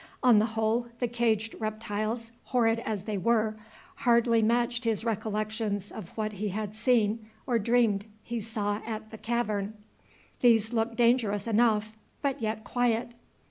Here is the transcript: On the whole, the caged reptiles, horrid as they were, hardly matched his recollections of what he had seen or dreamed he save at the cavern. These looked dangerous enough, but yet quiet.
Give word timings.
On 0.23 0.39
the 0.39 0.47
whole, 0.57 0.87
the 0.99 1.07
caged 1.07 1.53
reptiles, 1.59 2.31
horrid 2.45 2.79
as 2.79 3.03
they 3.03 3.19
were, 3.19 3.55
hardly 3.97 4.41
matched 4.41 4.83
his 4.83 5.05
recollections 5.05 5.91
of 5.91 6.09
what 6.17 6.33
he 6.33 6.47
had 6.49 6.75
seen 6.75 7.29
or 7.45 7.59
dreamed 7.59 8.05
he 8.23 8.39
save 8.41 8.81
at 8.87 9.11
the 9.11 9.19
cavern. 9.19 9.75
These 10.39 10.73
looked 10.73 10.95
dangerous 10.95 11.45
enough, 11.45 11.99
but 12.23 12.41
yet 12.41 12.63
quiet. 12.63 13.13